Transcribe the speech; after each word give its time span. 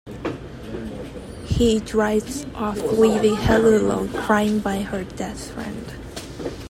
He 1.45 1.79
drives 1.79 2.47
off 2.55 2.81
leaving 2.81 3.35
Helen 3.35 3.75
alone, 3.75 4.09
crying 4.09 4.57
by 4.59 4.81
her 4.81 5.03
dead 5.03 5.37
friend. 5.37 5.93